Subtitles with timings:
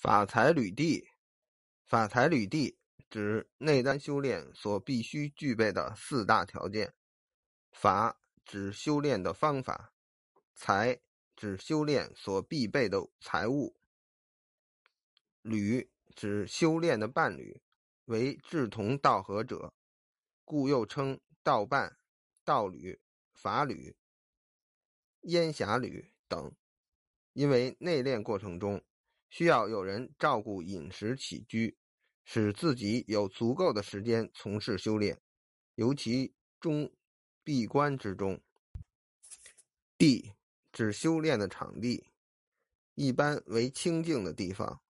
[0.00, 1.10] 法财履地，
[1.84, 2.78] 法财履地
[3.10, 6.94] 指内丹修炼所必须具备的四大条件。
[7.70, 9.92] 法指修炼的方法，
[10.54, 11.02] 财
[11.36, 13.76] 指修炼所必备的财物，
[15.42, 17.60] 履指修炼的伴侣，
[18.06, 19.74] 为志同道合者，
[20.46, 21.98] 故又称道伴、
[22.42, 22.98] 道侣、
[23.34, 23.94] 法侣、
[25.24, 26.56] 烟霞侣等。
[27.34, 28.82] 因为内练过程中。
[29.30, 31.76] 需要有人照顾饮食起居，
[32.24, 35.18] 使自己有足够的时间从事修炼，
[35.76, 36.92] 尤其中
[37.42, 38.38] 闭关之中。
[39.96, 40.32] 地
[40.72, 42.04] 指修炼的场地，
[42.94, 44.82] 一般为清净的地方。